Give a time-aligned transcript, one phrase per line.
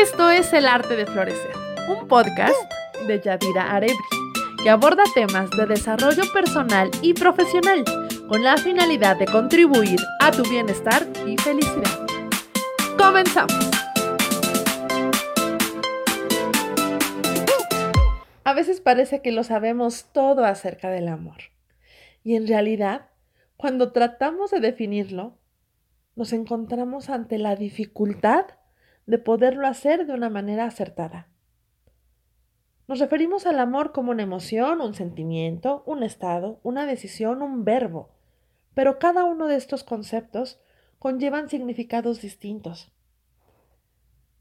[0.00, 1.52] Esto es El Arte de Florecer,
[1.86, 2.56] un podcast
[3.06, 3.98] de Yadira Arebri,
[4.62, 7.84] que aborda temas de desarrollo personal y profesional
[8.26, 12.06] con la finalidad de contribuir a tu bienestar y felicidad.
[12.96, 13.70] Comenzamos.
[18.44, 21.42] A veces parece que lo sabemos todo acerca del amor.
[22.24, 23.10] Y en realidad,
[23.58, 25.36] cuando tratamos de definirlo,
[26.16, 28.46] nos encontramos ante la dificultad
[29.06, 31.28] de poderlo hacer de una manera acertada.
[32.88, 38.10] Nos referimos al amor como una emoción, un sentimiento, un estado, una decisión, un verbo,
[38.74, 40.60] pero cada uno de estos conceptos
[40.98, 42.92] conllevan significados distintos.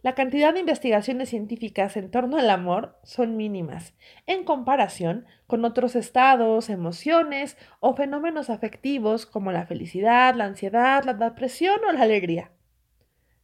[0.01, 3.93] La cantidad de investigaciones científicas en torno al amor son mínimas
[4.27, 11.13] en comparación con otros estados, emociones o fenómenos afectivos como la felicidad, la ansiedad, la
[11.13, 12.51] depresión o la alegría.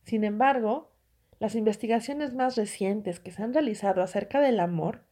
[0.04, 0.95] Sin embargo,
[1.46, 5.04] las investigaciones más recientes que se han realizado acerca del amor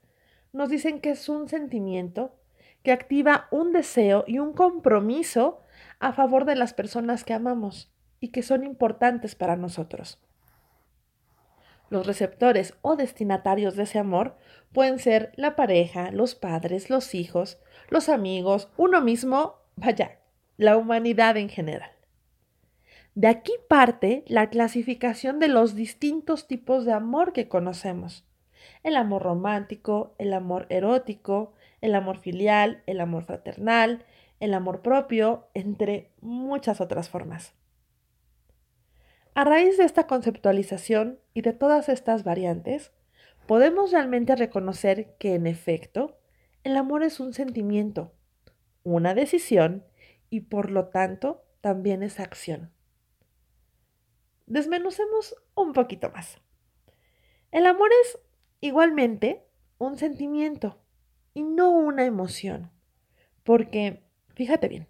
[0.51, 2.33] nos dicen que es un sentimiento
[2.81, 5.61] que activa un deseo y un compromiso
[5.99, 10.19] a favor de las personas que amamos y que son importantes para nosotros.
[11.91, 14.35] Los receptores o destinatarios de ese amor
[14.71, 20.17] pueden ser la pareja, los padres, los hijos, los amigos, uno mismo, vaya,
[20.57, 21.92] la humanidad en general.
[23.15, 28.25] De aquí parte la clasificación de los distintos tipos de amor que conocemos.
[28.81, 34.03] El amor romántico, el amor erótico, el amor filial, el amor fraternal,
[34.39, 37.53] el amor propio, entre muchas otras formas.
[39.35, 42.93] A raíz de esta conceptualización y de todas estas variantes,
[43.45, 46.17] podemos realmente reconocer que en efecto,
[46.63, 48.11] el amor es un sentimiento,
[48.81, 49.83] una decisión
[50.31, 52.71] y por lo tanto también es acción
[54.45, 56.39] desmenucemos un poquito más.
[57.51, 58.19] El amor es
[58.61, 59.45] igualmente
[59.77, 60.79] un sentimiento
[61.33, 62.71] y no una emoción,
[63.43, 64.03] porque,
[64.35, 64.87] fíjate bien,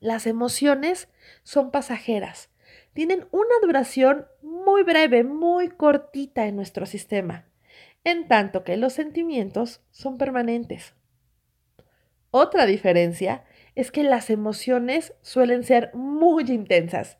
[0.00, 1.08] las emociones
[1.42, 2.50] son pasajeras,
[2.92, 7.46] tienen una duración muy breve, muy cortita en nuestro sistema,
[8.04, 10.94] en tanto que los sentimientos son permanentes.
[12.30, 13.44] Otra diferencia
[13.74, 17.18] es que las emociones suelen ser muy intensas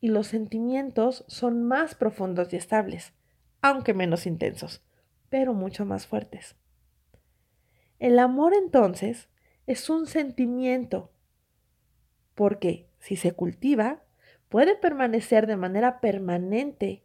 [0.00, 3.12] y los sentimientos son más profundos y estables,
[3.60, 4.82] aunque menos intensos,
[5.28, 6.56] pero mucho más fuertes.
[7.98, 9.28] El amor entonces
[9.66, 11.10] es un sentimiento,
[12.34, 14.02] porque si se cultiva,
[14.48, 17.04] puede permanecer de manera permanente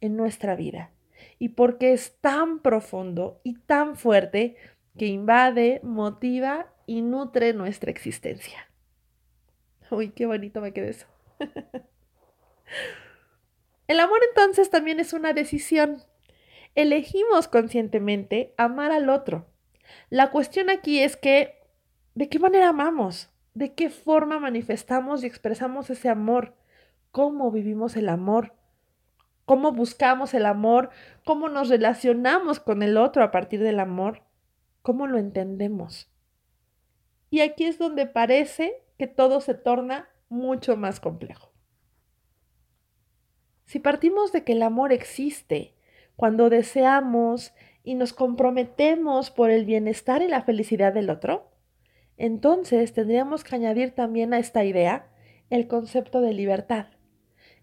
[0.00, 0.92] en nuestra vida,
[1.38, 4.56] y porque es tan profundo y tan fuerte
[4.98, 8.68] que invade, motiva y nutre nuestra existencia.
[9.90, 11.06] Uy, qué bonito me quedó eso.
[13.86, 16.02] El amor entonces también es una decisión.
[16.74, 19.46] Elegimos conscientemente amar al otro.
[20.10, 21.60] La cuestión aquí es que,
[22.14, 23.30] ¿de qué manera amamos?
[23.52, 26.56] ¿De qué forma manifestamos y expresamos ese amor?
[27.10, 28.54] ¿Cómo vivimos el amor?
[29.44, 30.90] ¿Cómo buscamos el amor?
[31.24, 34.22] ¿Cómo nos relacionamos con el otro a partir del amor?
[34.82, 36.10] ¿Cómo lo entendemos?
[37.30, 41.53] Y aquí es donde parece que todo se torna mucho más complejo.
[43.64, 45.74] Si partimos de que el amor existe,
[46.16, 51.50] cuando deseamos y nos comprometemos por el bienestar y la felicidad del otro,
[52.16, 55.08] entonces tendríamos que añadir también a esta idea
[55.50, 56.86] el concepto de libertad,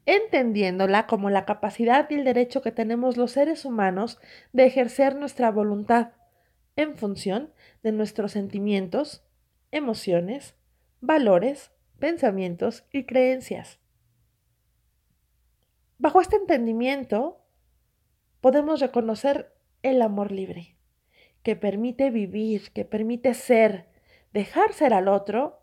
[0.06, 4.20] entendiéndola como la capacidad y el derecho que tenemos los seres humanos
[4.52, 6.12] de ejercer nuestra voluntad
[6.76, 9.24] en función de nuestros sentimientos,
[9.72, 10.56] emociones,
[11.00, 13.81] valores, pensamientos y creencias.
[16.02, 17.46] Bajo este entendimiento
[18.40, 19.54] podemos reconocer
[19.84, 20.76] el amor libre,
[21.44, 23.88] que permite vivir, que permite ser,
[24.34, 25.60] dejar ser al otro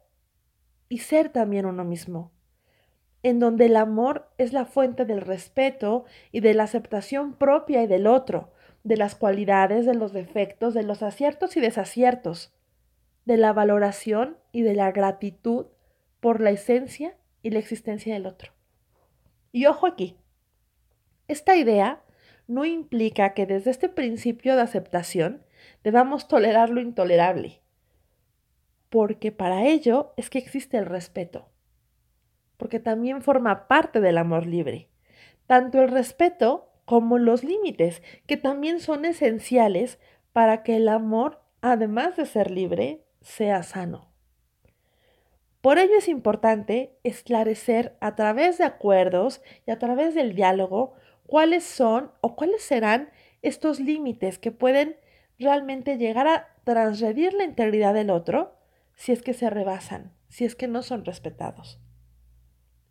[0.88, 2.30] y ser también uno mismo,
[3.24, 7.88] en donde el amor es la fuente del respeto y de la aceptación propia y
[7.88, 8.52] del otro,
[8.84, 12.54] de las cualidades, de los defectos, de los aciertos y desaciertos,
[13.24, 15.66] de la valoración y de la gratitud
[16.20, 18.52] por la esencia y la existencia del otro.
[19.50, 20.16] Y ojo aquí,
[21.28, 22.02] esta idea
[22.46, 25.44] no implica que desde este principio de aceptación
[25.84, 27.60] debamos tolerar lo intolerable,
[28.88, 31.50] porque para ello es que existe el respeto,
[32.56, 34.88] porque también forma parte del amor libre,
[35.46, 39.98] tanto el respeto como los límites, que también son esenciales
[40.32, 44.08] para que el amor, además de ser libre, sea sano.
[45.60, 50.94] Por ello es importante esclarecer a través de acuerdos y a través del diálogo
[51.28, 53.10] cuáles son o cuáles serán
[53.42, 54.96] estos límites que pueden
[55.38, 58.56] realmente llegar a transgredir la integridad del otro
[58.94, 61.78] si es que se rebasan, si es que no son respetados.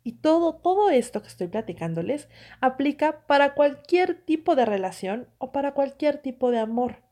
[0.04, 2.28] Y todo, todo esto que estoy platicándoles
[2.60, 7.02] aplica para cualquier tipo de relación o para cualquier tipo de amor.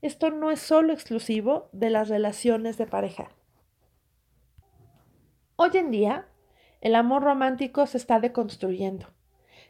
[0.00, 3.32] Esto no es solo exclusivo de las relaciones de pareja.
[5.56, 6.28] Hoy en día,
[6.80, 9.17] el amor romántico se está deconstruyendo.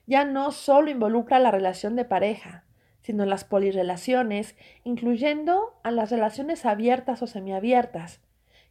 [0.09, 2.65] Ya no solo involucra la relación de pareja,
[3.03, 8.23] sino las polirrelaciones, incluyendo a las relaciones abiertas o semiabiertas,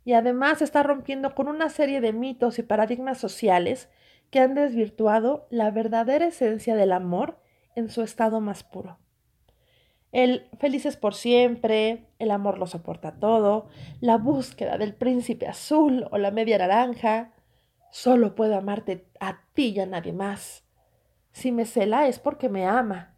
[0.03, 3.87] y además está rompiendo con una serie de mitos y paradigmas sociales
[4.31, 7.39] que han desvirtuado la verdadera esencia del amor
[7.75, 8.97] en su estado más puro.
[10.11, 13.67] El felices por siempre, el amor lo soporta todo,
[14.01, 17.33] la búsqueda del príncipe azul o la media naranja,
[17.91, 20.66] solo puedo amarte a ti y a nadie más.
[21.37, 23.13] Si me cela es porque me ama.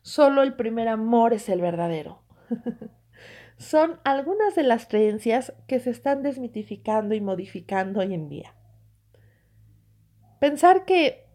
[0.00, 2.22] Solo el primer amor es el verdadero.
[3.58, 8.54] son algunas de las creencias que se están desmitificando y modificando hoy en día.
[10.38, 11.28] Pensar que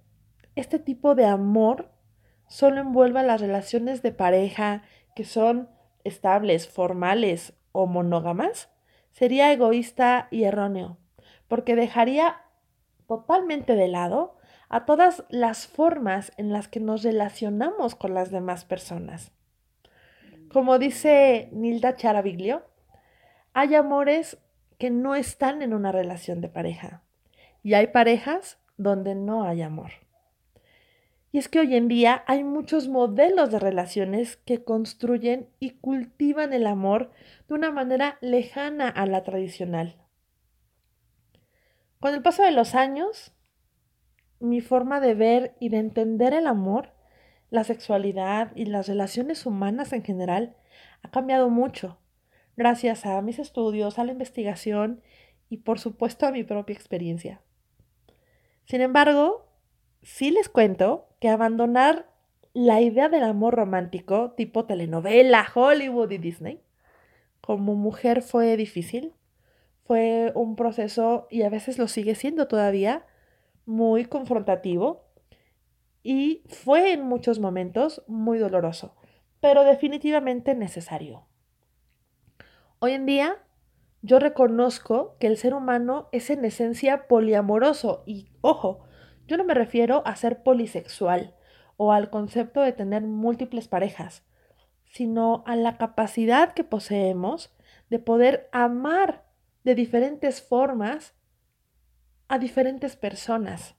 [0.55, 1.91] este tipo de amor
[2.47, 4.81] solo envuelva las relaciones de pareja
[5.15, 5.69] que son
[6.03, 8.71] estables, formales o monógamas
[9.11, 10.97] sería egoísta y erróneo,
[11.47, 12.41] porque dejaría
[13.05, 14.34] totalmente de lado
[14.69, 19.31] a todas las formas en las que nos relacionamos con las demás personas.
[20.51, 22.63] Como dice Nilda Charaviglio,
[23.53, 24.37] hay amores
[24.77, 27.03] que no están en una relación de pareja
[27.63, 29.91] y hay parejas donde no hay amor.
[31.31, 36.53] Y es que hoy en día hay muchos modelos de relaciones que construyen y cultivan
[36.53, 37.11] el amor
[37.49, 39.97] de una manera lejana a la tradicional.
[41.99, 43.34] Con el paso de los años,
[44.39, 46.91] mi forma de ver y de entender el amor
[47.51, 50.55] la sexualidad y las relaciones humanas en general
[51.03, 51.99] ha cambiado mucho,
[52.57, 55.01] gracias a mis estudios, a la investigación
[55.49, 57.41] y por supuesto a mi propia experiencia.
[58.65, 59.47] Sin embargo,
[60.01, 62.09] sí les cuento que abandonar
[62.53, 66.65] la idea del amor romántico tipo telenovela, Hollywood y Disney
[67.45, 69.13] como mujer fue difícil.
[69.83, 73.05] Fue un proceso, y a veces lo sigue siendo todavía,
[73.65, 75.05] muy confrontativo
[76.03, 78.95] y fue en muchos momentos muy doloroso,
[79.39, 81.27] pero definitivamente necesario.
[82.79, 83.37] Hoy en día
[84.01, 88.83] yo reconozco que el ser humano es en esencia poliamoroso y, ojo,
[89.27, 91.35] yo no me refiero a ser polisexual
[91.77, 94.23] o al concepto de tener múltiples parejas,
[94.85, 97.55] sino a la capacidad que poseemos
[97.89, 99.25] de poder amar
[99.63, 101.15] de diferentes formas
[102.27, 103.75] a diferentes personas.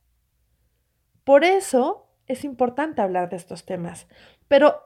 [1.24, 4.06] Por eso es importante hablar de estos temas.
[4.48, 4.80] Pero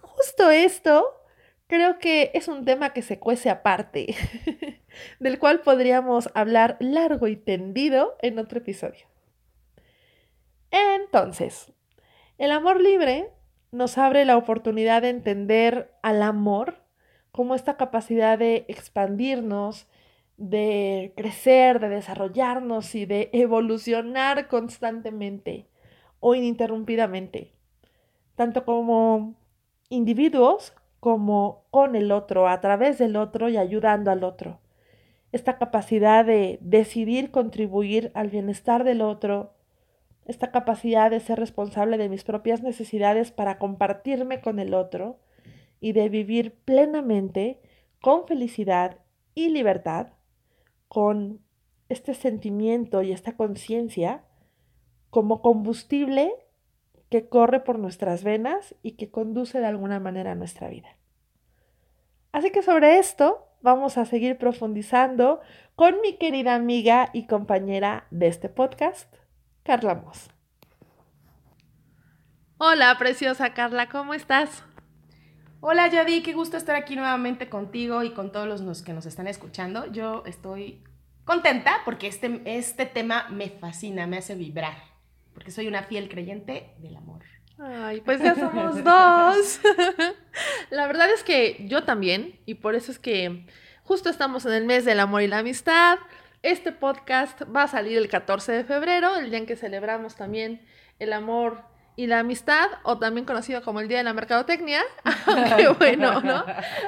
[0.00, 1.22] justo esto
[1.66, 4.14] creo que es un tema que se cuece aparte,
[5.20, 9.06] del cual podríamos hablar largo y tendido en otro episodio.
[10.70, 11.72] Entonces,
[12.38, 13.30] el amor libre
[13.70, 16.82] nos abre la oportunidad de entender al amor
[17.30, 19.86] como esta capacidad de expandirnos,
[20.42, 25.68] de crecer, de desarrollarnos y de evolucionar constantemente
[26.18, 27.52] o ininterrumpidamente,
[28.34, 29.36] tanto como
[29.88, 34.58] individuos como con el otro, a través del otro y ayudando al otro.
[35.30, 39.54] Esta capacidad de decidir contribuir al bienestar del otro,
[40.24, 45.20] esta capacidad de ser responsable de mis propias necesidades para compartirme con el otro
[45.80, 47.60] y de vivir plenamente
[48.00, 48.98] con felicidad
[49.36, 50.08] y libertad,
[50.92, 51.40] con
[51.88, 54.24] este sentimiento y esta conciencia
[55.08, 56.34] como combustible
[57.08, 60.98] que corre por nuestras venas y que conduce de alguna manera a nuestra vida.
[62.30, 65.40] Así que sobre esto vamos a seguir profundizando
[65.76, 69.10] con mi querida amiga y compañera de este podcast,
[69.62, 70.28] Carla Moss.
[72.58, 74.62] Hola, preciosa Carla, ¿cómo estás?
[75.64, 79.28] Hola Yadi, qué gusto estar aquí nuevamente contigo y con todos los que nos están
[79.28, 79.86] escuchando.
[79.92, 80.82] Yo estoy
[81.24, 84.74] contenta porque este, este tema me fascina, me hace vibrar
[85.32, 87.22] porque soy una fiel creyente del amor.
[87.60, 89.60] Ay, pues ya somos dos.
[90.70, 93.46] la verdad es que yo también, y por eso es que
[93.84, 96.00] justo estamos en el mes del amor y la amistad.
[96.42, 100.60] Este podcast va a salir el 14 de febrero, el día en que celebramos también
[100.98, 104.82] el amor y la amistad, o también conocido como el Día de la Mercadotecnia.
[105.26, 106.44] Aunque bueno, ¿no?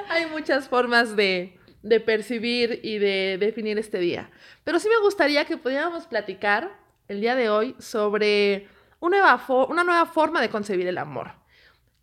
[0.09, 4.31] Hay muchas formas de, de percibir y de definir este día.
[4.63, 6.71] Pero sí me gustaría que pudiéramos platicar
[7.07, 8.67] el día de hoy sobre
[8.99, 11.33] una nueva, una nueva forma de concebir el amor,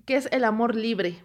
[0.04, 1.24] que es el amor libre,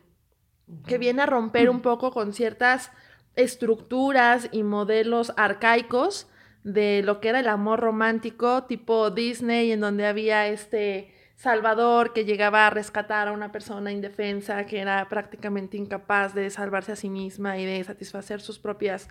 [0.88, 2.92] que viene a romper un poco con ciertas
[3.36, 6.28] estructuras y modelos arcaicos
[6.64, 12.26] de lo que era el amor romántico tipo Disney, en donde había este Salvador que
[12.26, 17.12] llegaba a rescatar a una persona indefensa que era prácticamente incapaz de salvarse a sí
[17.12, 19.08] misma y de satisfacer sus propias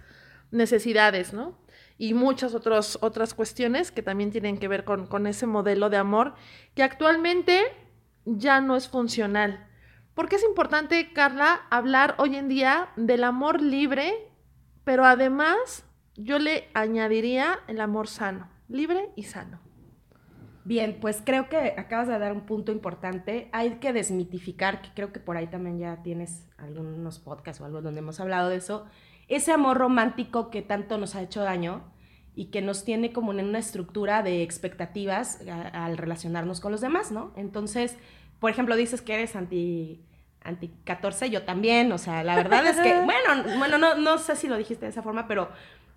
[0.50, 1.56] necesidades, ¿no?
[1.98, 6.34] Y muchas otras cuestiones que también tienen que ver con, con ese modelo de amor
[6.74, 7.62] que actualmente
[8.24, 9.64] ya no es funcional.
[10.12, 14.12] ¿Por qué es importante, Carla, hablar hoy en día del amor libre,
[14.82, 15.84] pero además
[16.16, 19.65] yo le añadiría el amor sano, libre y sano?
[20.66, 23.48] Bien, pues creo que acabas de dar un punto importante.
[23.52, 27.82] Hay que desmitificar, que creo que por ahí también ya tienes algunos podcasts o algo
[27.82, 28.84] donde hemos hablado de eso,
[29.28, 31.84] ese amor romántico que tanto nos ha hecho daño
[32.34, 35.38] y que nos tiene como en una estructura de expectativas
[35.72, 37.32] al relacionarnos con los demás, ¿no?
[37.36, 37.96] Entonces,
[38.40, 40.02] por ejemplo, dices que eres anti
[40.42, 44.34] anti 14, yo también, o sea, la verdad es que, bueno, bueno, no, no sé
[44.34, 45.48] si lo dijiste de esa forma, pero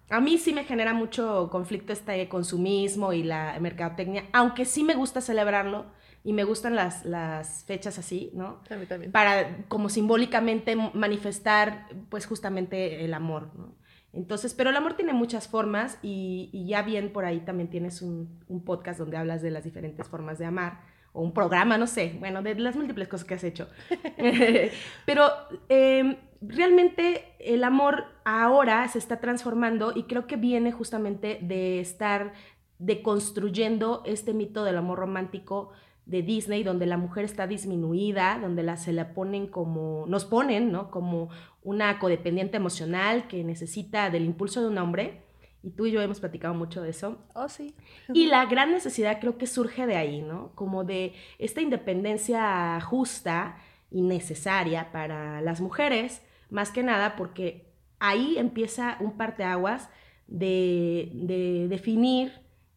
[0.10, 4.96] a mí sí me genera mucho conflicto este consumismo y la mercadotecnia, aunque sí me
[4.96, 5.86] gusta celebrarlo
[6.24, 8.62] y me gustan las, las fechas así, ¿no?
[8.70, 9.12] A mí también.
[9.12, 13.76] Para como simbólicamente manifestar pues justamente el amor, ¿no?
[14.12, 18.02] Entonces, pero el amor tiene muchas formas y, y ya bien por ahí también tienes
[18.02, 20.82] un, un, podcast donde hablas de las diferentes formas de amar
[21.14, 23.70] o un programa, no sé, bueno, de las múltiples cosas que has hecho.
[25.06, 25.30] pero
[25.70, 32.34] eh, realmente el amor ahora se está transformando y creo que viene justamente de estar
[32.78, 35.72] deconstruyendo este mito del amor romántico
[36.06, 40.72] de Disney, donde la mujer está disminuida, donde la, se la ponen como, nos ponen,
[40.72, 40.90] ¿no?
[40.90, 41.30] Como
[41.62, 45.22] una codependiente emocional que necesita del impulso de un hombre.
[45.62, 47.20] Y tú y yo hemos platicado mucho de eso.
[47.36, 47.76] Oh, sí.
[48.14, 50.52] Y la gran necesidad creo que surge de ahí, ¿no?
[50.56, 53.58] Como de esta independencia justa
[53.92, 59.90] y necesaria para las mujeres, más que nada porque ahí empieza un parteaguas
[60.28, 62.32] de, de definir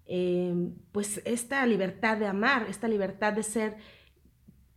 [0.07, 3.77] em, pues esta libertad de amar, esta libertad de ser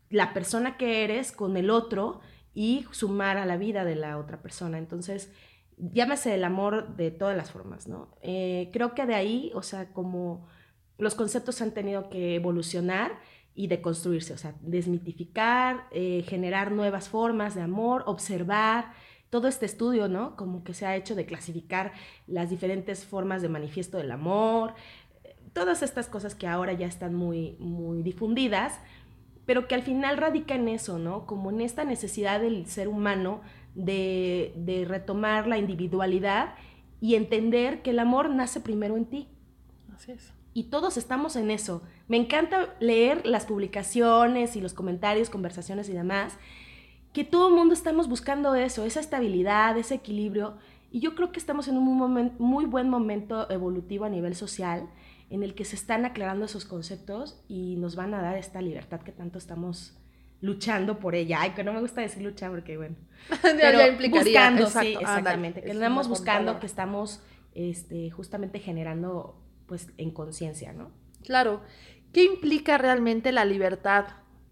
[0.09, 2.21] la persona que eres con el otro
[2.53, 4.77] y sumar a la vida de la otra persona.
[4.77, 5.31] Entonces,
[5.77, 8.15] llámese el amor de todas las formas, ¿no?
[8.21, 10.47] Eh, creo que de ahí, o sea, como
[10.97, 13.19] los conceptos han tenido que evolucionar
[13.55, 18.91] y deconstruirse, o sea, desmitificar, eh, generar nuevas formas de amor, observar,
[19.29, 20.35] todo este estudio, ¿no?
[20.35, 21.93] Como que se ha hecho de clasificar
[22.27, 24.75] las diferentes formas de manifiesto del amor,
[25.53, 28.79] todas estas cosas que ahora ya están muy, muy difundidas,
[29.45, 31.25] pero que al final radica en eso, ¿no?
[31.25, 33.41] Como en esta necesidad del ser humano
[33.73, 36.55] de, de retomar la individualidad
[37.01, 39.27] y entender que el amor nace primero en ti.
[39.93, 41.83] Así es y todos estamos en eso.
[42.07, 46.37] Me encanta leer las publicaciones y los comentarios, conversaciones y demás,
[47.13, 50.57] que todo el mundo estamos buscando eso, esa estabilidad, ese equilibrio.
[50.91, 54.89] Y yo creo que estamos en un muy buen momento evolutivo a nivel social
[55.29, 59.01] en el que se están aclarando esos conceptos y nos van a dar esta libertad
[59.01, 59.97] que tanto estamos
[60.41, 61.41] luchando por ella.
[61.41, 62.95] Ay, que no me gusta decir lucha porque, bueno.
[63.41, 65.61] pero buscando, sí, exactamente.
[65.61, 70.91] que estamos buscando, que estamos este, justamente generando pues en conciencia, ¿no?
[71.23, 71.61] Claro.
[72.15, 74.05] ¿Qué implica realmente la libertad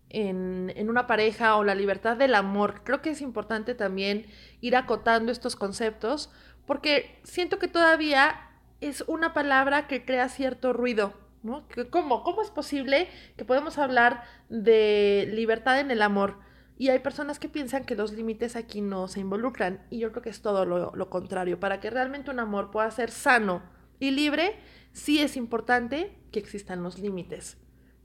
[0.10, 2.82] en, en, una pareja o la libertad del amor?
[2.84, 4.26] Creo que es importante también
[4.60, 6.30] ir acotando estos conceptos
[6.68, 8.50] porque siento que todavía
[8.82, 11.14] es una palabra que crea cierto ruido.
[11.42, 11.66] ¿no?
[11.90, 12.24] ¿Cómo?
[12.24, 16.40] ¿Cómo es posible que podemos hablar de libertad en el amor?
[16.78, 19.86] Y hay personas que piensan que los límites aquí no se involucran.
[19.90, 21.62] Y yo creo que es todo lo, lo contrario.
[21.62, 23.64] Para que realmente un amor pueda ser sano
[24.02, 24.58] y libre,
[24.94, 27.58] sí es importante que existan los límites.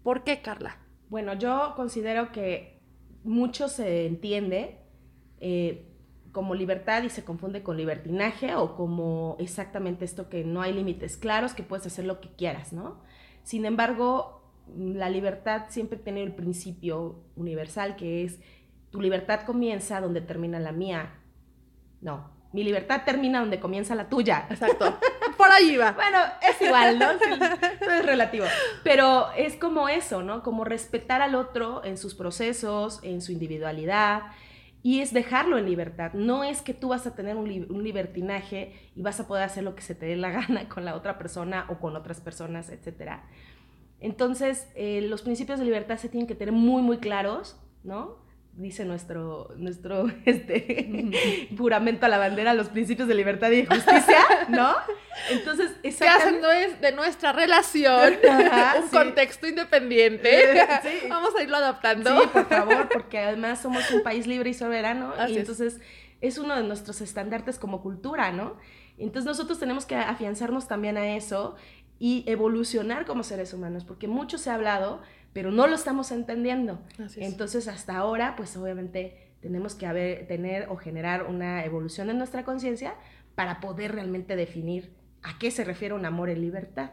[0.02, 0.78] ¿Por qué, Carla?
[1.08, 2.80] Bueno, yo considero que
[3.24, 4.78] mucho se entiende
[5.40, 5.86] eh,
[6.32, 11.16] como libertad y se confunde con libertinaje o como exactamente esto que no hay límites
[11.16, 13.00] claros, que puedes hacer lo que quieras, ¿no?
[13.42, 14.42] Sin embargo,
[14.76, 18.40] la libertad siempre tiene el principio universal que es
[18.90, 21.14] tu libertad comienza donde termina la mía.
[22.00, 24.46] No, mi libertad termina donde comienza la tuya.
[24.50, 24.98] Exacto.
[25.38, 25.92] Por ahí va.
[25.92, 27.12] bueno, es igual, ¿no?
[27.12, 28.44] es relativo.
[28.84, 30.42] Pero es como eso, ¿no?
[30.42, 34.24] Como respetar al otro en sus procesos, en su individualidad.
[34.82, 36.12] Y es dejarlo en libertad.
[36.12, 39.76] No es que tú vas a tener un, libertinaje y vas a poder hacer lo
[39.76, 43.20] que se te dé la gana con la otra persona o con otras personas, etc.
[44.00, 48.27] Entonces, eh, los principios de libertad se tienen que tener muy, muy claros, ¿no?
[48.58, 51.10] Dice nuestro, nuestro este,
[51.56, 54.74] juramento a la bandera, los principios de libertad y justicia, ¿no?
[55.30, 56.40] Entonces, exactamente...
[56.40, 58.14] ¿Qué hacen de nuestra relación
[58.82, 60.66] un contexto independiente?
[61.08, 62.20] Vamos a irlo adaptando.
[62.20, 65.80] Sí, por favor, porque además somos un país libre y soberano y entonces
[66.20, 68.56] es uno de nuestros estandartes como cultura, ¿no?
[68.98, 71.54] Entonces nosotros tenemos que afianzarnos también a eso
[71.98, 75.02] y evolucionar como seres humanos, porque mucho se ha hablado,
[75.32, 76.80] pero no lo estamos entendiendo.
[77.16, 82.44] Entonces hasta ahora, pues obviamente tenemos que haber, tener o generar una evolución en nuestra
[82.44, 82.94] conciencia
[83.34, 86.90] para poder realmente definir a qué se refiere un amor en libertad.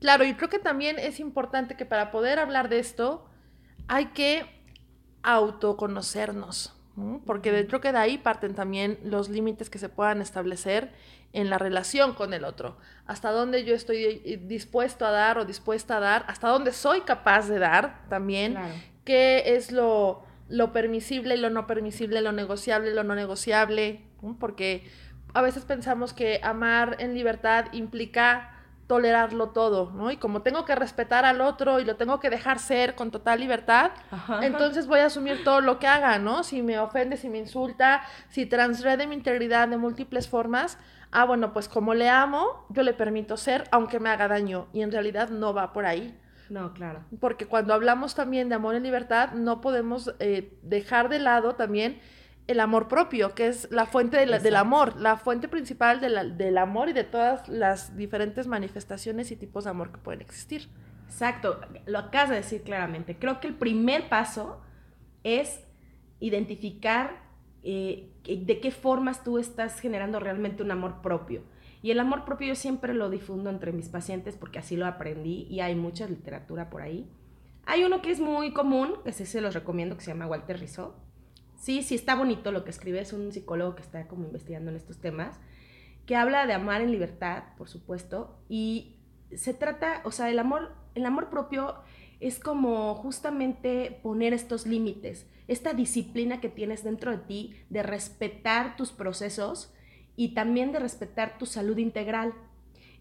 [0.00, 3.26] Claro, y creo que también es importante que para poder hablar de esto
[3.86, 4.44] hay que
[5.22, 6.74] autoconocernos
[7.24, 10.92] porque creo que de ahí parten también los límites que se puedan establecer
[11.32, 12.76] en la relación con el otro.
[13.06, 17.02] Hasta dónde yo estoy eh, dispuesto a dar o dispuesta a dar, hasta dónde soy
[17.02, 18.56] capaz de dar también,
[19.04, 24.02] qué es lo, lo, permisible y lo no permisible, lo negociable y lo no negociable,
[24.38, 24.90] porque
[25.34, 28.52] a veces pensamos que amar en libertad implica
[28.86, 30.10] tolerarlo todo, ¿no?
[30.10, 33.40] Y como tengo que respetar al otro y lo tengo que dejar ser con total
[33.40, 33.92] libertad,
[34.42, 36.42] entonces voy a asumir todo lo que haga, ¿no?
[36.42, 40.76] Si me ofende, si me insulta, si transgrede mi integridad de múltiples formas,
[41.12, 44.66] ah, bueno, pues como le amo, yo le permito ser, aunque me haga daño.
[44.72, 46.18] Y en realidad no va por ahí.
[46.50, 47.04] No, claro.
[47.20, 52.00] Porque cuando hablamos también de amor en libertad, no podemos eh, dejar de lado también
[52.46, 56.92] el amor propio, que es la fuente del amor, la fuente principal del amor y
[56.92, 60.68] de todas las diferentes manifestaciones y tipos de amor que pueden existir.
[61.06, 63.16] Exacto, lo acabas de decir claramente.
[63.16, 64.60] Creo que el primer paso
[65.22, 65.60] es
[66.20, 67.22] identificar
[67.62, 71.42] eh, de qué formas tú estás generando realmente un amor propio.
[71.82, 75.46] Y el amor propio yo siempre lo difundo entre mis pacientes porque así lo aprendí
[75.50, 77.10] y hay mucha literatura por ahí.
[77.64, 80.58] Hay uno que es muy común, que sí se los recomiendo, que se llama Walter
[80.58, 80.96] Rizzo,
[81.56, 84.76] sí, sí está bonito lo que escribe, es un psicólogo que está como investigando en
[84.76, 85.38] estos temas,
[86.06, 88.96] que habla de amar en libertad, por supuesto, y
[89.32, 91.76] se trata, o sea, el amor, el amor propio
[92.18, 98.76] es como justamente poner estos límites, esta disciplina que tienes dentro de ti de respetar
[98.76, 99.72] tus procesos
[100.16, 102.34] y también de respetar tu salud integral.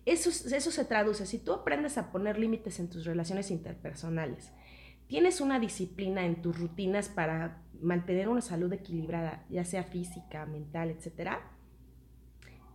[0.06, 4.52] Eso, eso se traduce, si tú aprendes a poner límites en tus relaciones interpersonales,
[5.08, 10.90] tienes una disciplina en tus rutinas para mantener una salud equilibrada, ya sea física, mental,
[10.90, 11.42] etcétera,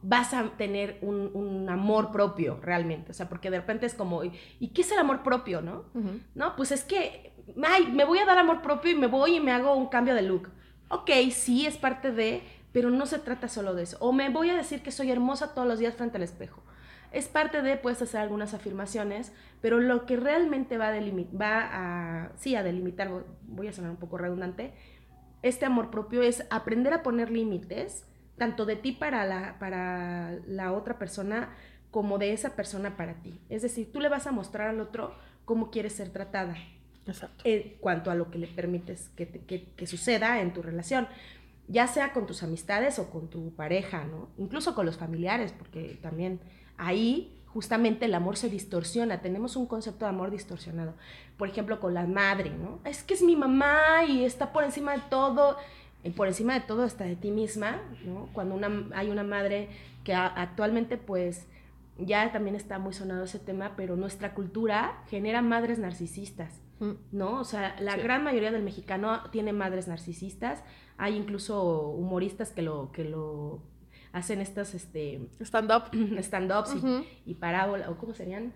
[0.03, 3.11] vas a tener un, amor propio realmente.
[3.11, 5.87] O sea, porque de repente es como, ¿y qué es el amor propio, no?
[6.35, 7.33] No, pues es que,
[7.67, 10.15] ay, me voy a dar amor propio y me voy y me hago un cambio
[10.15, 10.51] de look.
[10.89, 13.97] Ok, sí, es parte de, pero no se trata solo de eso.
[14.01, 16.63] O me voy a decir que soy hermosa todos los días frente al espejo.
[17.13, 20.93] Es parte de, puedes hacer algunas afirmaciones, pero lo que realmente va a,
[22.63, 23.11] delimitar,
[23.43, 24.75] voy a sonar un poco redundante,
[25.43, 28.07] este amor propio es aprender a poner límites,
[28.37, 31.55] tanto de ti para la, para la otra persona
[31.91, 33.41] como de esa persona para ti.
[33.49, 36.57] Es decir, tú le vas a mostrar al otro cómo quieres ser tratada.
[37.45, 41.07] En cuanto a lo que le permites que, que, suceda en tu relación,
[41.69, 44.29] ya sea con tus amistades o con tu pareja, ¿no?
[44.39, 46.41] Incluso con los familiares, porque también
[46.77, 50.95] ahí justamente el amor se distorsiona, tenemos un concepto de amor distorsionado.
[51.39, 52.81] Por ejemplo, con la madre, ¿no?
[52.85, 55.57] Es que es mi mamá y está por encima de todo,
[56.17, 58.29] por encima de todo hasta de ti misma, ¿no?
[58.33, 59.69] Cuando una, hay una madre
[60.05, 61.47] que actualmente pues
[61.99, 66.93] ya también está muy sonado ese tema, pero nuestra cultura genera madres narcisistas, mm.
[67.13, 67.41] ¿no?
[67.41, 70.63] O sea, la gran mayoría del mexicano tiene madres narcisistas,
[70.99, 73.63] hay incluso humoristas que lo, que lo
[74.13, 75.29] hacen estas, este...
[75.41, 75.91] Stand-up.
[76.19, 76.77] Stand-ups
[77.25, 78.53] y, parábolas, o cómo serían,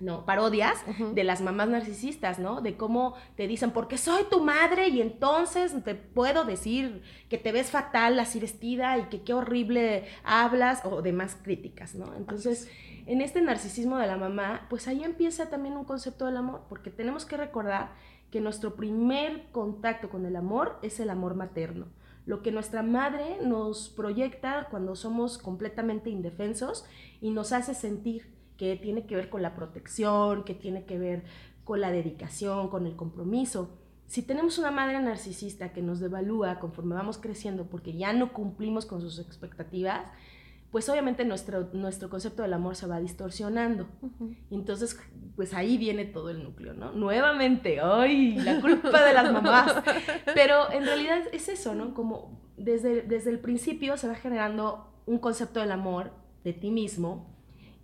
[0.00, 0.78] no, parodias
[1.14, 2.60] de las mamás narcisistas, ¿no?
[2.60, 7.52] De cómo te dicen, porque soy tu madre y entonces te puedo decir que te
[7.52, 12.14] ves fatal así vestida y que qué horrible hablas o demás críticas, ¿no?
[12.14, 12.70] Entonces,
[13.06, 16.90] en este narcisismo de la mamá, pues ahí empieza también un concepto del amor, porque
[16.90, 17.92] tenemos que recordar
[18.30, 21.86] que nuestro primer contacto con el amor es el amor materno
[22.28, 26.84] lo que nuestra madre nos proyecta cuando somos completamente indefensos
[27.22, 31.24] y nos hace sentir que tiene que ver con la protección, que tiene que ver
[31.64, 33.70] con la dedicación, con el compromiso.
[34.06, 38.84] Si tenemos una madre narcisista que nos devalúa conforme vamos creciendo porque ya no cumplimos
[38.84, 40.06] con sus expectativas,
[40.70, 43.86] pues obviamente nuestro, nuestro concepto del amor se va distorsionando.
[44.50, 44.98] Y entonces,
[45.36, 46.92] pues ahí viene todo el núcleo, ¿no?
[46.92, 48.34] Nuevamente, ¡ay!
[48.36, 49.82] La culpa de las mamás.
[50.34, 51.94] Pero en realidad es eso, ¿no?
[51.94, 56.12] Como desde, desde el principio se va generando un concepto del amor
[56.44, 57.34] de ti mismo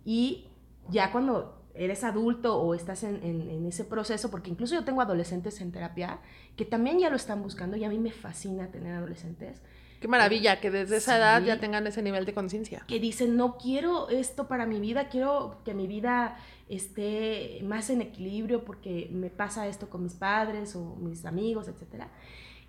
[0.03, 0.47] y
[0.89, 5.59] ya cuando eres adulto o estás en, en, ese proceso, porque incluso yo tengo adolescentes
[5.61, 6.19] en terapia
[6.55, 9.61] que también ya lo están buscando y a mí me fascina tener adolescentes.
[9.99, 12.83] Qué maravilla que desde esa edad ya tengan ese nivel de conciencia.
[12.87, 16.37] Que dicen, no quiero esto para mi vida, quiero que mi vida
[16.69, 22.05] esté más en equilibrio porque me pasa esto con mis padres o mis amigos, etc.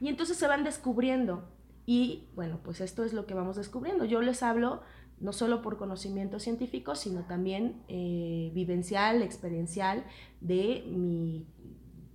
[0.01, 1.45] Y entonces se van descubriendo.
[1.85, 4.05] Y bueno, pues esto es lo que vamos descubriendo.
[4.05, 4.83] Yo les hablo
[5.21, 10.05] no solo por conocimiento científico, sino también eh, vivencial, experiencial
[10.41, 11.47] de mi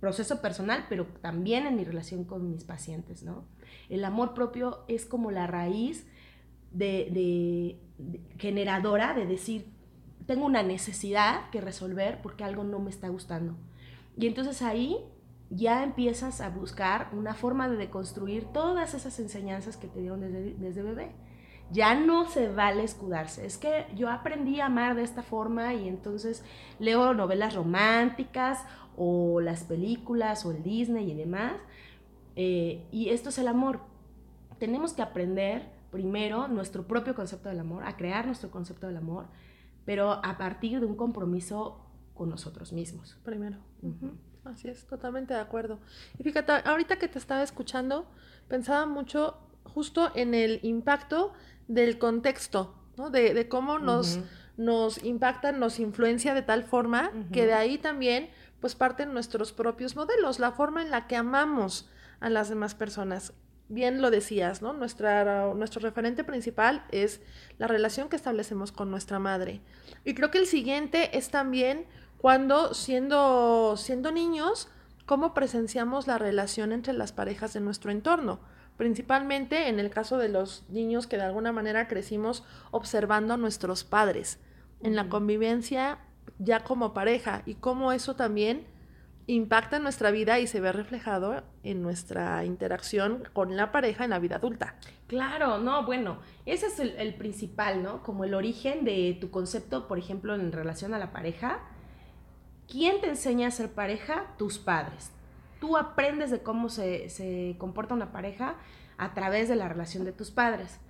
[0.00, 3.44] proceso personal, pero también en mi relación con mis pacientes, ¿no?
[3.88, 6.06] El amor propio es como la raíz
[6.72, 7.78] de,
[8.38, 9.66] generadora de decir,
[10.26, 13.56] tengo una necesidad que resolver porque algo no me está gustando.
[14.16, 14.96] Y entonces ahí
[15.50, 20.54] ya empiezas a buscar una forma de deconstruir todas esas enseñanzas que te dieron desde,
[20.54, 21.12] desde bebé
[21.72, 23.46] ya no se vale escudarse.
[23.46, 26.44] Es que yo aprendí a amar de esta forma y entonces
[26.78, 28.64] leo novelas románticas
[28.96, 31.54] o las películas o el Disney y demás.
[32.36, 33.80] Eh, y esto es el amor.
[34.58, 39.26] Tenemos que aprender primero nuestro propio concepto del amor, a crear nuestro concepto del amor,
[39.84, 43.18] pero a partir de un compromiso con nosotros mismos.
[43.24, 43.58] Primero.
[44.44, 45.78] Así es, totalmente de acuerdo.
[46.18, 48.06] Y fíjate, ahorita que te estaba escuchando,
[48.48, 51.32] pensaba mucho justo en el impacto
[51.68, 53.10] del contexto, ¿no?
[53.10, 54.18] de, cómo nos,
[54.56, 59.96] nos impacta, nos influencia de tal forma que de ahí también pues parten nuestros propios
[59.96, 61.88] modelos, la forma en la que amamos
[62.20, 63.32] a las demás personas.
[63.68, 64.72] Bien lo decías, ¿no?
[64.72, 67.20] Nuestra, nuestro referente principal es
[67.58, 69.60] la relación que establecemos con nuestra madre.
[70.04, 71.86] Y creo que el siguiente es también
[72.18, 74.68] cuando siendo, siendo niños,
[75.06, 78.40] cómo presenciamos la relación entre las parejas de nuestro entorno
[78.76, 83.84] principalmente en el caso de los niños que de alguna manera crecimos observando a nuestros
[83.84, 84.38] padres
[84.80, 85.98] en la convivencia
[86.38, 88.66] ya como pareja y cómo eso también
[89.26, 94.10] impacta en nuestra vida y se ve reflejado en nuestra interacción con la pareja en
[94.10, 94.74] la vida adulta.
[95.06, 98.02] Claro, no, bueno, ese es el, principal, ¿no?
[98.02, 101.60] Como el origen de tu concepto, por ejemplo, en relación a la pareja.
[102.66, 104.34] ¿Quién te enseña a ser pareja?
[104.38, 105.12] Tus padres
[105.62, 108.56] tú aprendes de cómo se, comporta una pareja
[108.98, 110.80] a través de la relación de tus padres.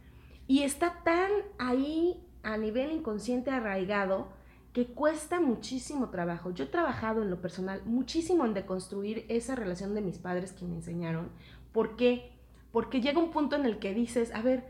[0.48, 4.28] Y está tan ahí a nivel inconsciente arraigado
[4.72, 6.52] que cuesta muchísimo trabajo.
[6.52, 10.64] Yo he trabajado en lo personal muchísimo en deconstruir esa relación de mis padres que
[10.64, 11.28] me enseñaron.
[11.72, 12.32] ¿Por qué?
[12.72, 14.64] Porque llega un punto en el que dices, a ver,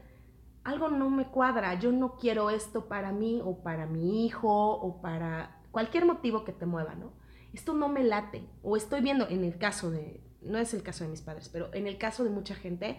[0.64, 5.00] algo no me cuadra, yo no quiero esto para mí o para mi hijo o
[5.00, 7.21] para cualquier motivo que te mueva, ¿no?
[7.52, 8.44] Esto no me late.
[8.62, 11.72] O estoy viendo, en el caso de, no es el caso de mis padres, pero
[11.74, 12.98] en el caso de mucha gente,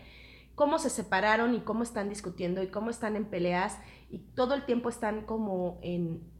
[0.55, 4.65] cómo se separaron y cómo están discutiendo y cómo están en peleas y todo el
[4.65, 6.23] tiempo están como en,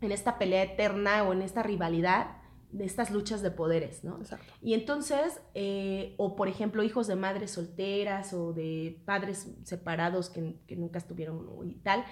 [0.00, 2.38] en esta pelea eterna o en esta rivalidad
[2.70, 4.16] de estas luchas de poderes, ¿no?
[4.18, 4.50] Exacto.
[4.62, 10.56] Y entonces, eh, o por ejemplo, hijos de madres solteras o de padres separados que,
[10.66, 12.04] que nunca estuvieron y tal,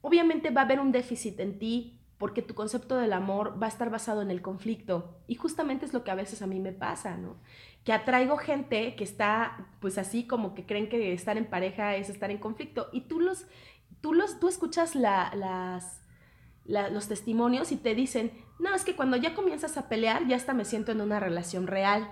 [0.00, 3.68] obviamente va a haber un déficit en ti porque tu concepto del amor va a
[3.68, 5.18] estar basado en el conflicto.
[5.26, 7.34] Y justamente es lo que a veces a mí me pasa, ¿no?
[7.82, 12.08] Que atraigo gente que está, pues así como que creen que estar en pareja es
[12.08, 12.90] estar en conflicto.
[12.92, 13.46] Y tú los,
[14.00, 16.00] tú los, tú escuchas las,
[16.64, 18.30] los testimonios y te dicen,
[18.60, 21.66] no, es que cuando ya comienzas a pelear, ya hasta me siento en una relación
[21.66, 22.08] real.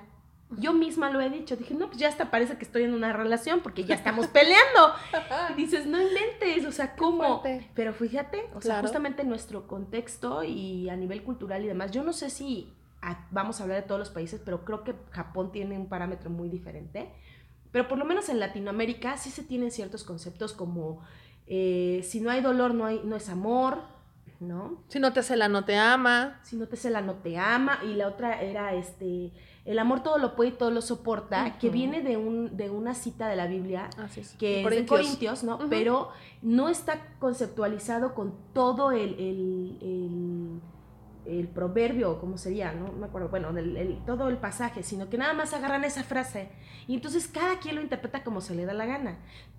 [0.58, 3.12] Yo misma lo he dicho, dije, no, pues ya hasta parece que estoy en una
[3.12, 4.94] relación porque ya estamos peleando.
[5.56, 7.42] Y dices, no inventes, o sea, ¿cómo?
[7.74, 12.12] Pero fíjate, o sea, justamente nuestro contexto y a nivel cultural y demás, yo no
[12.12, 12.72] sé si
[13.30, 16.48] vamos a hablar de todos los países, pero creo que Japón tiene un parámetro muy
[16.48, 17.10] diferente.
[17.72, 21.00] Pero por lo menos en Latinoamérica sí se tienen ciertos conceptos como
[21.46, 23.82] eh, si no hay dolor, no, hay, no es amor,
[24.40, 24.82] ¿no?
[24.88, 26.40] Si no te cela, no te ama.
[26.42, 27.80] Si no te cela, no te ama.
[27.84, 29.32] Y la otra era, este,
[29.64, 32.94] el amor todo lo puede y todo lo soporta, que viene de, un, de una
[32.94, 33.90] cita de la Biblia,
[34.38, 35.58] que es de Corintios, ¿no?
[35.68, 36.10] Pero
[36.42, 40.60] no está conceptualizado con todo el, el,
[41.26, 42.72] el, proverbio, ¿cómo sería?
[42.72, 43.50] No me acuerdo, bueno,
[44.06, 46.48] todo el pasaje, sino que nada más agarran esa frase.
[46.88, 49.18] Y entonces cada quien lo interpreta como se le da la gana.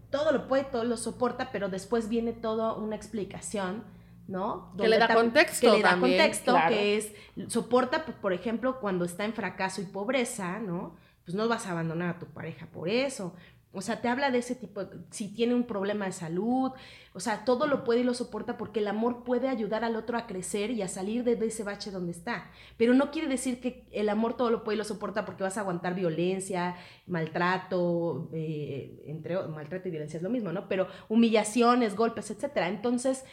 [0.09, 3.83] Todo lo puede, todo lo soporta, pero después viene toda una explicación
[4.31, 4.73] ¿no?
[4.77, 5.67] que le da contexto.
[5.67, 7.11] Que le da contexto, que es,
[7.47, 10.95] soporta, pues, por ejemplo, cuando está en fracaso y pobreza, ¿no?
[11.25, 13.35] Pues no vas a abandonar a tu pareja por eso.
[13.73, 16.71] O sea, te habla de ese tipo, si tiene un problema de salud,
[17.13, 20.17] o sea, todo lo puede y lo soporta porque el amor puede ayudar al otro
[20.17, 22.51] a crecer y a salir de ese bache donde está.
[22.75, 25.57] Pero no quiere decir que el amor todo lo puede y lo soporta porque vas
[25.57, 26.75] a aguantar violencia,
[27.07, 30.67] maltrato, eh, entre maltrato y violencia es lo mismo, ¿no?
[30.67, 32.67] Pero humillaciones, golpes, etcétera.
[32.67, 33.23] Entonces,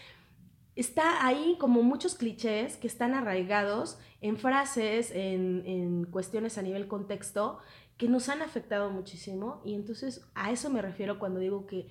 [0.81, 6.87] está ahí como muchos clichés que están arraigados en frases, en, en cuestiones a nivel
[6.87, 7.59] contexto,
[7.97, 9.61] que nos han afectado muchísimo.
[9.65, 11.89] Y entonces a eso me refiero cuando digo que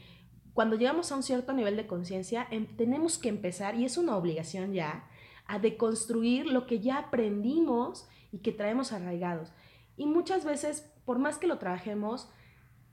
[0.53, 4.17] cuando llegamos a un cierto nivel de conciencia, em, tenemos que empezar, y es una
[4.17, 5.07] obligación ya,
[5.45, 9.51] a deconstruir lo que ya aprendimos y que traemos arraigados.
[9.97, 12.27] Y muchas veces, por más que lo trabajemos,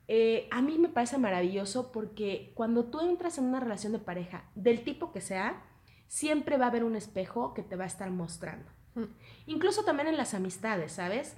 [0.08, 4.50] eh, a mí me parece maravilloso porque cuando tú entras en una relación de pareja,
[4.54, 5.64] del tipo que sea,
[6.14, 8.70] siempre va a haber un espejo que te va a estar mostrando.
[8.94, 9.06] Mm.
[9.46, 11.36] Incluso también en las amistades, ¿sabes?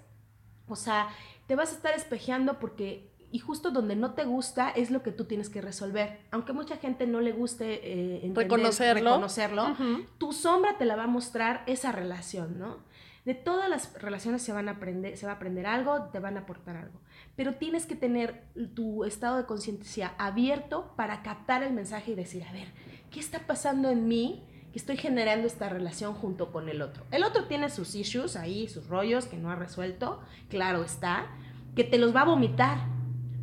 [0.68, 1.08] O sea,
[1.46, 5.12] te vas a estar espejeando porque, y justo donde no te gusta es lo que
[5.12, 6.20] tú tienes que resolver.
[6.30, 7.80] Aunque mucha gente no le guste
[8.20, 9.76] eh, reconocerlo, reconocerlo
[10.18, 12.84] tu sombra te la va a mostrar esa relación, ¿no?
[13.24, 16.36] De todas las relaciones se, van a aprender, se va a aprender algo, te van
[16.36, 17.00] a aportar algo.
[17.34, 22.44] Pero tienes que tener tu estado de conciencia abierto para captar el mensaje y decir,
[22.44, 22.68] a ver,
[23.10, 24.44] ¿qué está pasando en mí?
[24.78, 27.04] Estoy generando esta relación junto con el otro.
[27.10, 31.26] El otro tiene sus issues ahí, sus rollos que no ha resuelto, claro está,
[31.74, 32.78] que te los va a vomitar,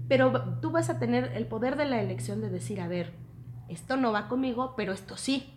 [0.08, 3.14] pero tú vas a tener el poder de la elección de decir, a ver,
[3.68, 5.54] esto no va conmigo, pero esto sí.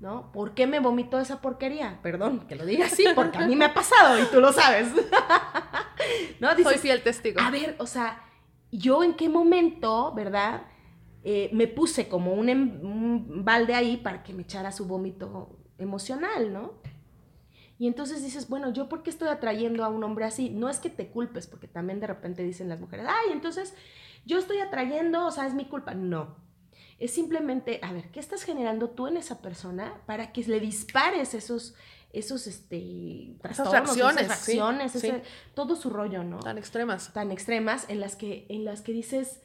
[0.00, 0.30] ¿no?
[0.32, 2.00] ¿Por qué me vomitó esa porquería?
[2.02, 4.88] Perdón, que lo diga así, porque a mí me ha pasado y tú lo sabes.
[6.40, 6.54] ¿No?
[6.54, 7.40] Dices, Soy fiel testigo.
[7.40, 8.22] A ver, o sea,
[8.70, 10.62] yo en qué momento, ¿verdad?
[11.28, 15.58] Eh, me puse como un, em, un, balde ahí para que me echara su vómito
[15.76, 16.74] emocional, ¿no?
[17.80, 20.50] Y entonces dices, bueno, ¿yo por qué estoy atrayendo a un hombre así?
[20.50, 23.74] No es que te culpes, porque también de repente dicen las mujeres, ay, entonces
[24.24, 25.94] yo estoy atrayendo, o sea, es mi culpa.
[25.94, 26.36] No,
[27.00, 31.34] es simplemente, a ver, ¿qué estás generando tú en esa persona para que le dispares
[31.34, 31.74] esos,
[32.12, 35.22] esos, este, esas reacciones, esas
[35.54, 36.38] todo su rollo, ¿no?
[36.38, 37.12] Tan extremas.
[37.12, 39.40] Tan extremas en las que, en las que dices,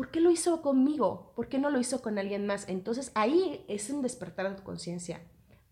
[0.00, 1.30] ¿por qué lo hizo conmigo?
[1.36, 2.66] ¿Por qué no lo hizo con alguien más?
[2.70, 5.20] Entonces ahí es un despertar de tu conciencia.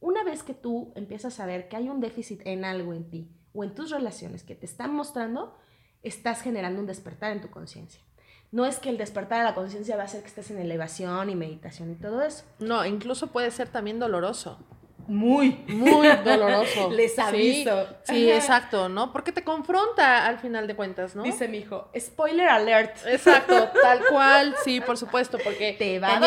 [0.01, 3.31] Una vez que tú empiezas a ver que hay un déficit en algo en ti
[3.55, 5.57] o en tus relaciones que te están mostrando,
[6.03, 8.03] estás generando un despertar en tu conciencia
[8.51, 11.29] no es que el despertar a la conciencia va a ser que estés en elevación
[11.29, 12.45] y meditación y todo eso.
[12.61, 14.59] No, incluso puede ser también doloroso.
[15.09, 16.91] Muy, muy doloroso.
[16.93, 17.87] Les aviso.
[18.03, 19.11] Sí, exacto, ¿no?
[19.11, 21.23] Porque te confronta al final de cuentas, ¿no?
[21.23, 22.95] Dice mi hijo, spoiler alert.
[23.07, 26.21] Exacto, tal cual, sí, por supuesto, porque te va a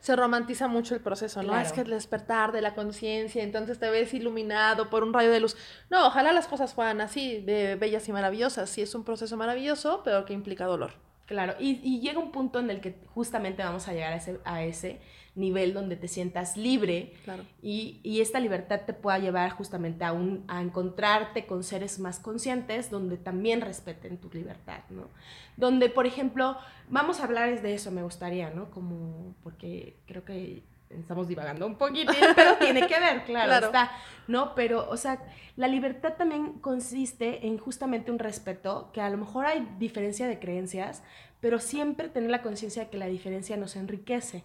[0.00, 1.56] se romantiza mucho el proceso, ¿no?
[1.56, 5.38] Es que el despertar de la conciencia, entonces te ves iluminado por un rayo de
[5.38, 5.56] luz.
[5.90, 8.68] No, ojalá las cosas fueran así, de bellas y maravillosas.
[8.68, 10.94] Sí, es un proceso maravilloso, pero que implica dolor.
[11.26, 14.64] Claro, y, llega un punto en el que justamente vamos a llegar a ese, a
[14.64, 15.00] ese
[15.34, 17.14] nivel donde te sientas libre
[17.62, 22.90] y, esta libertad te pueda llevar justamente a, un, a encontrarte con seres más conscientes
[22.90, 25.08] donde también respeten tu libertad, ¿no?
[25.56, 26.56] Donde, por ejemplo,
[26.88, 28.70] vamos a hablar de eso, me gustaría, ¿no?
[28.70, 33.90] Como, porque creo que estamos divagando un poquito, pero tiene que ver, claro, está,
[34.28, 34.54] ¿no?
[34.54, 35.18] Pero, o sea,
[35.56, 40.38] la libertad también consiste en justamente un respeto, que a lo mejor hay diferencia de
[40.38, 41.02] creencias,
[41.40, 44.44] pero siempre tener la conciencia de que la diferencia nos enriquece.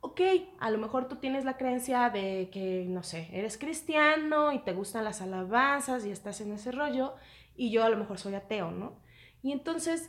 [0.00, 0.20] Ok,
[0.60, 4.72] a lo mejor tú tienes la creencia de que, no sé, eres cristiano y te
[4.72, 7.14] gustan las alabanzas y estás en ese rollo,
[7.56, 9.00] y yo a lo mejor soy ateo, ¿no?
[9.42, 10.08] Y entonces,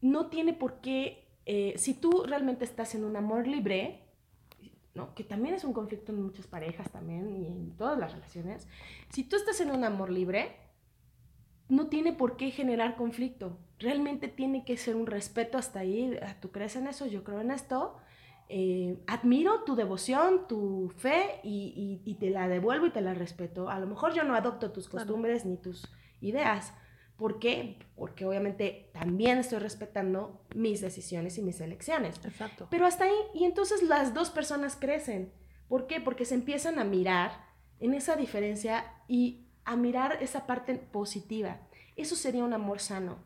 [0.00, 4.04] no tiene por qué, eh, si tú realmente estás en un amor libre,
[4.94, 5.14] ¿no?
[5.14, 8.66] que también es un conflicto en muchas parejas también y en todas las relaciones,
[9.10, 10.56] si tú estás en un amor libre,
[11.68, 13.58] no tiene por qué generar conflicto.
[13.78, 16.18] Realmente tiene que ser un respeto hasta ahí.
[16.20, 17.06] Ah, ¿Tú crees en eso?
[17.06, 17.96] Yo creo en esto.
[18.52, 23.70] Eh, admiro tu devoción, tu fe y, te la devuelvo y te la respeto.
[23.70, 25.88] A lo mejor yo no adopto tus costumbres ni tus
[26.20, 26.74] ideas,
[27.20, 27.78] ¿Por qué?
[27.96, 32.18] Porque obviamente también estoy respetando mis decisiones y mis elecciones.
[32.24, 32.66] Exacto.
[32.70, 35.30] Pero hasta ahí, y entonces las dos personas crecen.
[35.68, 36.00] ¿Por qué?
[36.00, 37.44] Porque se empiezan a mirar
[37.78, 41.60] en esa diferencia y a mirar esa parte positiva.
[41.94, 43.18] Eso sería un amor sano.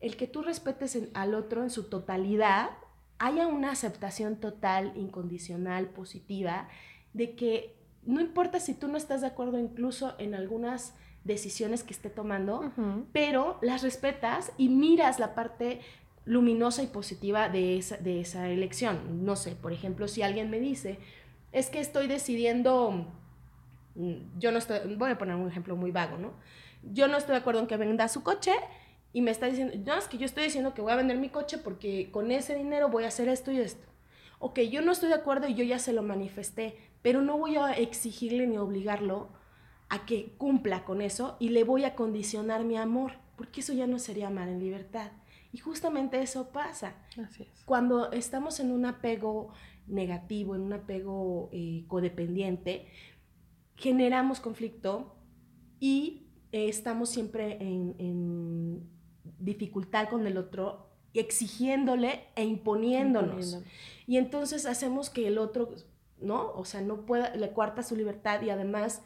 [0.00, 2.70] El que tú respetes al otro en su totalidad,
[3.18, 6.68] haya una aceptación total, incondicional, positiva,
[7.12, 11.92] de que no importa si tú no estás de acuerdo incluso en algunas decisiones que
[11.92, 12.72] esté tomando,
[13.12, 15.80] pero las respetas y miras la parte
[16.24, 19.24] luminosa y positiva de esa, de esa elección.
[19.24, 20.98] No sé, por ejemplo, si alguien me dice,
[21.52, 23.06] es que estoy decidiendo,
[23.96, 26.32] mm, yo no estoy, voy a poner un ejemplo muy vago, ¿no?
[26.92, 28.52] Yo no estoy de acuerdo en que venda su coche
[29.12, 31.28] y me está diciendo, no, es que yo estoy diciendo que voy a vender mi
[31.28, 33.86] coche porque con ese dinero voy a hacer esto y esto.
[34.38, 37.56] Ok, yo no estoy de acuerdo y yo ya se lo manifesté, pero no voy
[37.56, 39.30] a exigirle ni obligarlo
[39.88, 43.86] a que cumpla con eso y le voy a condicionar mi amor, porque eso ya
[43.86, 45.12] no sería amar en libertad.
[45.52, 46.96] Y justamente eso pasa.
[47.22, 47.64] Así es.
[47.64, 49.52] Cuando estamos en un apego
[49.86, 52.88] negativo, en un apego eh, codependiente,
[53.76, 55.16] generamos conflicto
[55.78, 58.90] y eh, estamos siempre en,
[59.38, 63.62] dificultad con el otro, exigiéndole e imponiéndonos.
[64.06, 65.74] Y entonces hacemos que el otro,
[66.20, 66.52] ¿no?
[66.52, 69.02] O sea, no pueda, le cuarta su libertad y además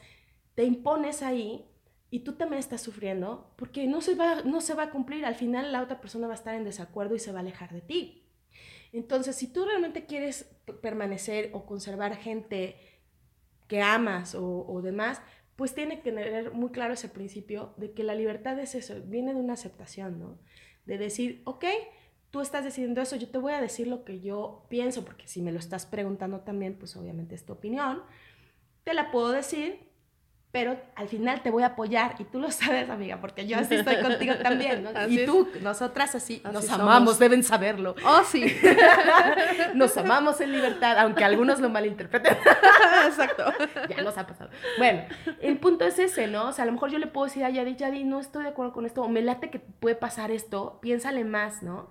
[0.55, 1.67] te impones ahí
[2.11, 5.25] y tú también estás sufriendo porque no se, va, no se va a cumplir.
[5.25, 7.73] Al final la otra persona va a estar en desacuerdo y se va a alejar
[7.73, 8.27] de ti.
[8.93, 10.51] Entonces, si tú realmente quieres
[10.83, 12.77] permanecer o conservar gente
[13.69, 15.23] que amas o, demás,
[15.61, 19.35] pues tiene que tener muy claro ese principio de que la libertad es eso, viene
[19.35, 20.38] de una aceptación, ¿no?
[20.87, 21.66] De decir, ok,
[22.31, 25.42] tú estás decidiendo eso, yo te voy a decir lo que yo pienso, porque si
[25.42, 28.03] me lo estás preguntando también, pues obviamente es tu opinión,
[28.85, 29.89] te la puedo decir,
[30.53, 33.77] pero al final te voy a apoyar y tú lo sabes, amiga, porque yo así
[33.77, 34.91] estoy contigo también, ¿no?
[35.09, 37.95] y tú, nosotras así, nos amamos, deben saberlo.
[38.13, 38.57] Oh, sí.
[39.75, 42.37] nos amamos en libertad, aunque algunos lo malinterpreten.
[43.07, 43.45] Exacto.
[43.89, 44.51] ya nos ha pasado.
[44.79, 45.03] Bueno,
[45.41, 46.49] el punto es ese, ¿no?
[46.49, 48.49] O sea, a lo mejor yo le puedo decir a Yadi, Yadi, no estoy de
[48.49, 51.89] acuerdo con esto, o me late que puede pasar esto, piénsale más, ¿no?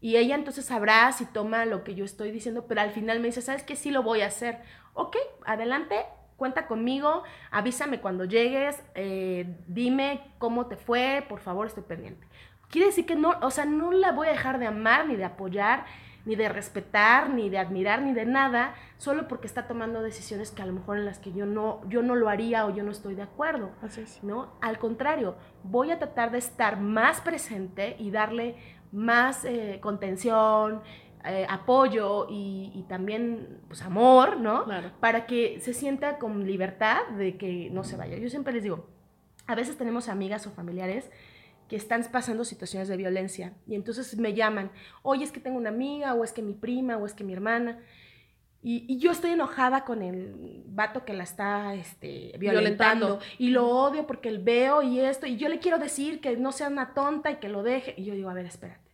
[0.00, 3.26] Y ella entonces sabrá si toma lo que yo estoy diciendo, pero al final me
[3.26, 3.76] dice, ¿sabes qué?
[3.76, 4.60] Sí lo voy a hacer.
[4.94, 6.06] Ok, adelante,
[6.38, 12.26] cuenta conmigo, avísame cuando llegues, eh, dime cómo te fue, por favor, estoy pendiente.
[12.70, 15.24] Quiere decir que no, o sea, no la voy a dejar de amar, ni de
[15.24, 15.84] apoyar,
[16.24, 20.62] ni de respetar, ni de admirar, ni de nada, solo porque está tomando decisiones que
[20.62, 22.92] a lo mejor en las que yo no, yo no lo haría o yo no
[22.92, 23.70] estoy de acuerdo.
[23.82, 24.22] Así es.
[24.22, 24.52] ¿no?
[24.60, 28.56] Al contrario, voy a tratar de estar más presente y darle
[28.92, 30.82] más eh, contención,
[31.24, 34.64] eh, apoyo y, también pues amor, ¿no?
[35.00, 38.16] Para que se sienta con libertad de que no se vaya.
[38.18, 38.88] Yo siempre les digo,
[39.46, 41.10] a veces tenemos amigas o familiares
[41.68, 44.70] que están pasando situaciones de violencia y entonces me llaman,
[45.02, 47.32] oye, es que tengo una amiga o es que mi prima o es que mi
[47.32, 47.78] hermana.
[48.62, 54.06] Y, yo estoy enojada con el vato que la está este, violentando, y lo odio
[54.06, 57.30] porque él veo y esto, y yo le quiero decir que no sea una tonta
[57.30, 57.94] y que lo deje.
[57.96, 58.87] Y yo digo, a ver, espérate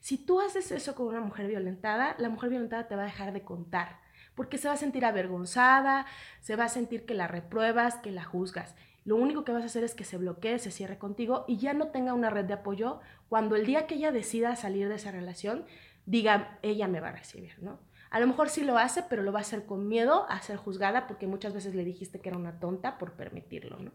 [0.00, 3.32] si tú haces eso con una mujer violentada, la mujer violentada te va a dejar
[3.32, 4.00] de contar,
[4.34, 6.06] porque se va a sentir avergonzada,
[6.40, 8.74] se va a sentir que la repruebas, que la juzgas.
[9.04, 11.72] Lo único que vas a hacer es que se bloquee, se cierre contigo y ya
[11.72, 15.10] no tenga una red de apoyo cuando el día que ella decida salir de esa
[15.10, 15.64] relación,
[16.06, 17.80] diga, ella me va a recibir, ¿no?
[18.10, 20.56] A lo mejor sí lo hace, pero lo va a hacer con miedo a ser
[20.56, 23.92] juzgada porque muchas veces le dijiste que era una tonta por permitirlo, ¿no?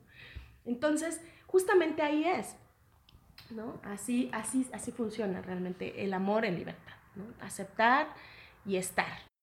[0.66, 2.56] Entonces, justamente ahí es.
[3.56, 3.80] ¿No?
[3.84, 6.94] Así, así, así funciona realmente el amor en libertad.
[7.42, 8.08] Aceptar
[8.66, 9.34] y estar.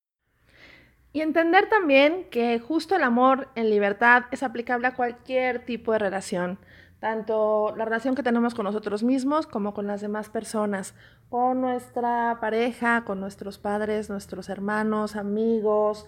[1.12, 5.98] Y entender también que justo el amor en libertad es aplicable a cualquier tipo de
[5.98, 6.58] relación,
[7.00, 10.94] tanto la relación que tenemos con nosotros mismos como con las demás personas,
[11.28, 16.06] con nuestra pareja, con nuestros padres, nuestros hermanos, amigos,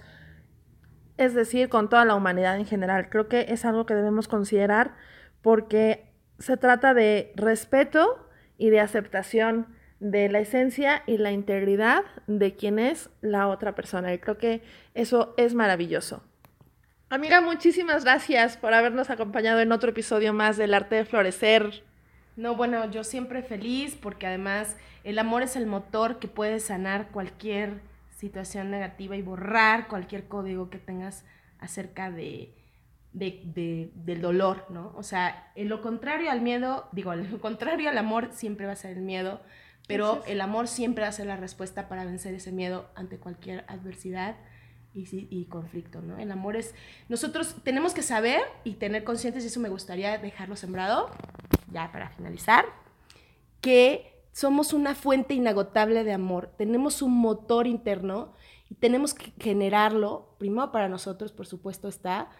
[1.17, 3.09] es decir, con toda la humanidad en general.
[3.11, 4.95] Creo que es algo que debemos considerar
[5.41, 6.12] porque
[6.43, 8.29] se trata de respeto
[8.59, 9.69] y de aceptación
[10.01, 14.13] de la esencia y la integridad de quien es la otra persona.
[14.13, 14.63] Y creo que
[14.95, 16.25] eso es maravilloso.
[17.11, 21.85] Amiga, muchísimas gracias por habernos acompañado en otro episodio más del arte de florecer.
[22.35, 27.09] No, bueno, yo siempre feliz porque además el amor es el motor que puede sanar
[27.13, 27.83] cualquier
[28.17, 31.25] situación negativa y borrar cualquier código que tengas
[31.61, 32.53] acerca de,
[33.13, 34.93] de, del dolor, ¿no?
[34.97, 38.73] O sea, en lo contrario al miedo, digo, en lo contrario al amor siempre va
[38.73, 39.41] a ser el miedo,
[39.87, 43.65] pero el amor siempre va a ser la respuesta para vencer ese miedo ante cualquier
[43.69, 44.37] adversidad
[44.95, 46.19] y, y, conflicto, ¿no?
[46.19, 46.75] El amor es,
[47.09, 51.11] nosotros tenemos que saber y tener conscientes, y eso me gustaría dejarlo sembrado,
[51.71, 52.67] ya para finalizar,
[53.61, 58.35] que somos una fuente inagotable de amor, tenemos un motor interno
[58.71, 62.31] y tenemos que generarlo, primero para nosotros, por supuesto está,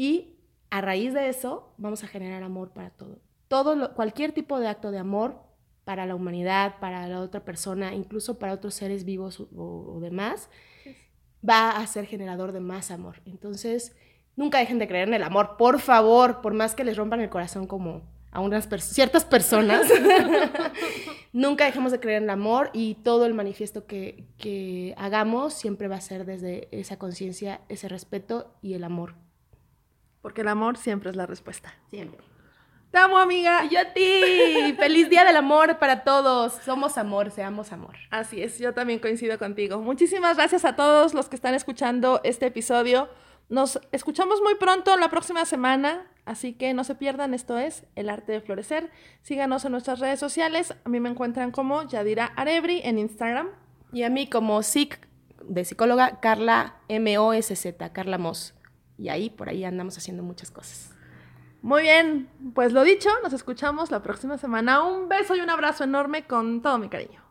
[0.00, 0.38] y
[0.70, 3.18] a raíz de eso vamos a generar amor para todo.
[3.48, 5.42] todo cualquier tipo de acto de amor
[5.84, 10.48] para la humanidad, para la otra persona, incluso para otros seres vivos o, demás,
[11.46, 13.20] va a ser generador de más amor.
[13.26, 13.94] Entonces,
[14.36, 17.28] nunca dejen de creer en el amor, por favor, por más que les rompan el
[17.28, 19.86] corazón como a unas ciertas personas,
[21.34, 25.88] nunca dejemos de creer en el amor y todo el manifiesto que, que hagamos siempre
[25.88, 29.14] va a ser desde esa conciencia, ese respeto y el amor
[30.22, 31.74] porque el amor siempre es la respuesta.
[31.90, 32.24] Siempre.
[32.90, 33.64] Te amo, amiga.
[33.64, 34.74] Y yo a ti.
[34.76, 36.54] Feliz Día del Amor para todos.
[36.64, 37.96] Somos amor, seamos amor.
[38.10, 39.78] Así es, yo también coincido contigo.
[39.78, 43.08] Muchísimas gracias a todos los que están escuchando este episodio.
[43.48, 47.32] Nos escuchamos muy pronto la próxima semana, así que no se pierdan.
[47.32, 48.90] Esto es El Arte de Florecer.
[49.22, 50.74] Síganos en nuestras redes sociales.
[50.84, 53.50] A mí me encuentran como Yadira Arebri en Instagram.
[53.92, 55.00] Y a mí como SIC
[55.44, 58.54] de psicóloga Carla M-O-S-Z, Carla Moss.
[59.00, 60.94] Y ahí, por ahí andamos haciendo muchas cosas.
[61.62, 64.84] Muy bien, pues lo dicho, nos escuchamos la próxima semana.
[64.84, 67.29] Un beso y un abrazo enorme con todo mi cariño.